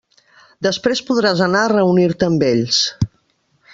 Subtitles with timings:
[0.67, 2.81] Després podràs anar a reunir-te amb ells.